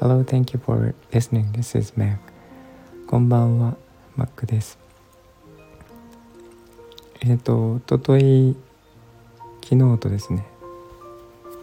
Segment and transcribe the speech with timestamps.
[0.00, 1.52] Hello, thank you for listening.
[1.52, 2.16] This is Mac.
[3.06, 3.76] こんばんは、
[4.16, 4.78] Mac です。
[7.20, 8.56] えっ、ー、と、おととい、
[9.62, 10.46] 昨日とですね、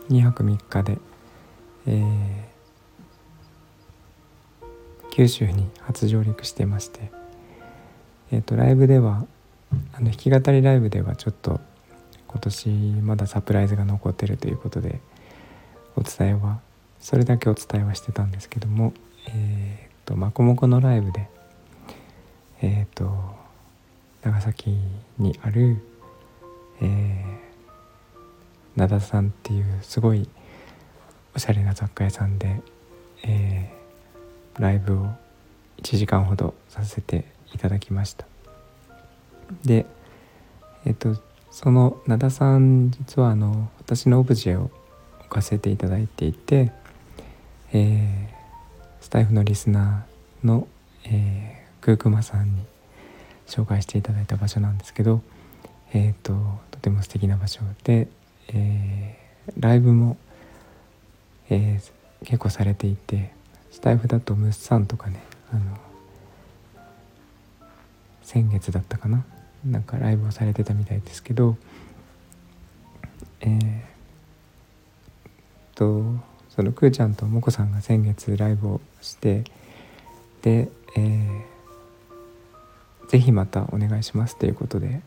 [0.09, 0.99] 2泊3日で、
[1.87, 2.03] えー、
[5.09, 7.09] 九州に初上陸してまして、
[8.31, 9.25] えっ、ー、と、ライブでは、
[9.93, 11.59] あの弾き語りライブではちょっと
[12.29, 12.69] 今年
[13.01, 15.01] まだサプライズが残ってるということで
[15.95, 16.59] お伝えは
[16.99, 18.93] それだけお伝えはしてたんですけども
[19.27, 21.27] えっ、とまこもこのライブで
[22.61, 23.09] えっ、と
[24.21, 24.77] 長崎
[25.17, 25.81] にある
[26.81, 30.29] えー、灘さんっていうすごい
[31.35, 32.61] おしゃれな雑貨屋さんで、
[33.23, 35.07] えー、ライブを
[35.81, 38.25] 1時間ほどさせていただきました。
[39.65, 39.85] で
[40.85, 41.15] えっ、と
[41.51, 44.71] その灘さん実はあの私のオブジェを
[45.21, 46.71] 置かせていただいていて
[47.71, 50.67] えー、スタイフのリスナーの、
[51.05, 52.61] えー、クークマさんに
[53.47, 55.21] 紹介していただいた場所なんですけど、
[55.93, 56.33] えーと、
[56.71, 58.07] とても素敵な場所で、
[58.47, 60.17] えー、ライブも、
[61.49, 63.31] えー、結構されていて
[63.71, 65.21] スタイフだとムッサンとかね
[65.53, 65.77] あの
[68.23, 69.25] 先月だったかな
[69.65, 71.57] なんかライブをされてたみたいですけど
[73.41, 73.81] えー、
[75.75, 76.03] と
[76.49, 79.43] そのくーちゃんともこさんが先月ライブをして
[80.41, 85.01] で、えー、ぜひまたお願いしますということで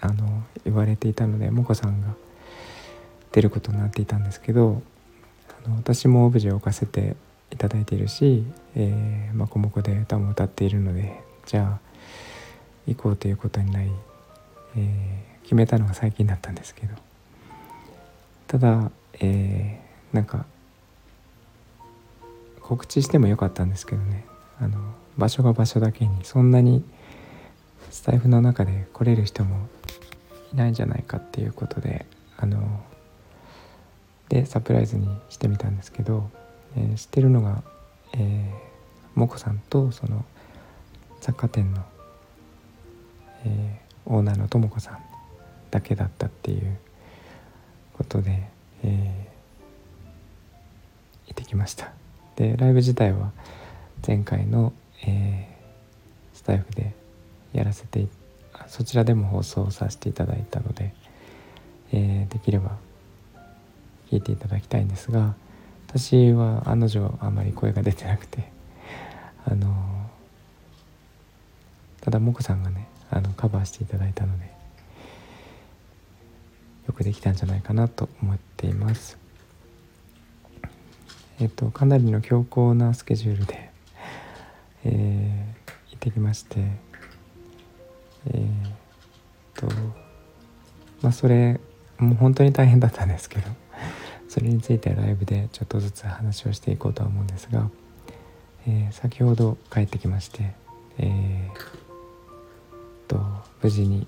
[0.00, 2.14] あの言われていたのでもこさんが
[3.32, 4.82] 出ることになっていたんですけど
[5.64, 7.16] あの私もオブジェを置かせて
[7.52, 8.44] いただいているし、
[8.74, 11.89] えー、まこもこで歌も歌っているのでじゃあ
[12.86, 13.90] 行こうということになり、
[14.76, 16.94] えー、決めたのが最近だったんですけど。
[18.46, 20.44] ただ、えー、なんか
[22.60, 24.24] 告知してもよかったんですけどね。
[24.60, 24.78] あの
[25.16, 26.84] 場所が場所だけにそんなに
[27.90, 29.68] スタイフの中で来れる人も
[30.52, 32.82] いないんじゃないかっていうことであの
[34.28, 36.30] でサプライズにしてみたんですけど、
[36.76, 37.62] えー、知ってるのが、
[38.14, 40.24] えー、もこさんとその
[41.20, 41.84] 雑貨店の、
[43.44, 44.98] えー、オーナーのともこさん
[45.70, 46.78] だけだったっていう
[47.96, 48.48] ことで、
[48.84, 51.92] えー、行ってきました。
[52.36, 53.32] でライブ自体は
[54.06, 54.72] 前回の、
[55.06, 56.94] えー、スタイフで
[57.52, 58.06] やらせて
[58.66, 60.94] そちらでも放送させていただいたので、
[61.92, 62.78] えー、できれば
[64.10, 65.34] 聞いていただきたいんですが
[65.88, 68.50] 私は案の定あまり声が出てなくて
[69.44, 70.08] あの
[72.00, 74.50] ただもこさんがねあのカバーしていただいたので
[76.86, 79.18] よくできたんじゃないかなと思っています。
[81.40, 83.70] えっと、かなりの強硬なスケジュールで、
[84.84, 86.58] えー、行ってきまして
[88.26, 88.48] えー、っ
[89.54, 89.66] と
[91.00, 91.58] まあそれ
[91.98, 93.48] もう本当に大変だったんですけど
[94.28, 97.70] それについてライブでちょっとずつ話をしていこうとは思うんですが、
[98.66, 100.52] えー、先ほど帰ってきまして、
[100.98, 101.79] えー、
[103.62, 104.06] 無事に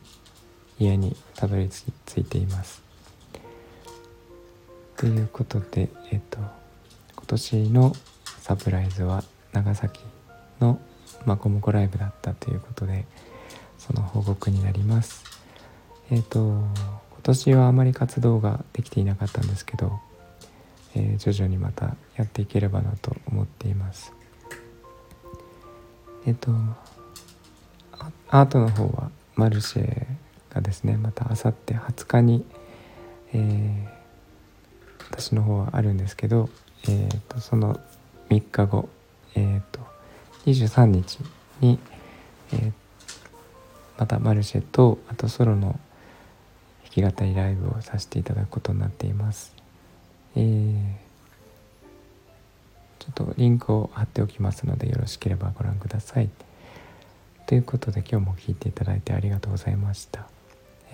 [0.79, 2.83] 家にたどり着いています。
[4.97, 7.93] ということでえっ、と今年の
[8.39, 10.01] サプライズは長崎
[10.61, 10.81] の
[11.27, 13.05] マコモコライブだったということで
[13.79, 15.25] その報告になります
[16.11, 16.67] えっ、ー、と今
[17.23, 20.01] 年はあまり活動ができていなかったんですけど、
[20.95, 24.13] えー、徐々にまたやっていければなと思っています
[26.27, 26.53] えっ、と
[28.29, 30.07] アートの方はマルシェ
[30.51, 32.45] がですねまたあさって20日に、
[33.33, 33.89] え
[35.11, 36.49] 私の方はあるんですけど
[36.89, 37.79] えーと、その
[38.29, 38.89] 3日後、
[39.35, 39.81] えーと、
[40.47, 41.19] 23日
[41.61, 41.79] に、
[42.53, 42.73] えー、
[43.99, 45.79] またマルシェとあとソロの
[46.95, 49.55] 弾き語りライブをさせていただくことになっています。
[50.35, 50.83] えー、
[52.99, 56.29] ちょっとリンクを貼っておきますのでよろしければご覧ください。
[57.47, 60.27] ということで今日も聞いていただいてありがとうございました。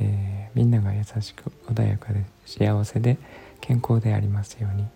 [0.00, 3.18] えー、みんなが優しく穏やかで幸せで
[3.60, 4.86] 健康でありますように。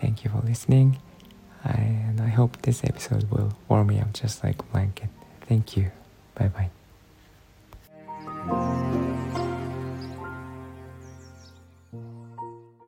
[0.00, 0.98] Thank you for listening.
[1.64, 5.08] And I hope this episode will warm me up just like a blanket.
[5.48, 5.90] Thank you.
[6.34, 6.50] Bye
[8.46, 9.01] bye.